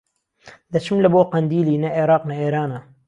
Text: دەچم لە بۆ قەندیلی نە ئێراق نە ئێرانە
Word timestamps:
دەچم 0.73 0.97
لە 1.03 1.09
بۆ 1.13 1.21
قەندیلی 1.31 1.81
نە 1.83 1.89
ئێراق 1.95 2.23
نە 2.29 2.35
ئێرانە 2.41 2.79